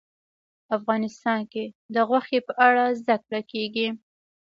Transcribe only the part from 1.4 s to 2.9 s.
کې د غوښې په اړه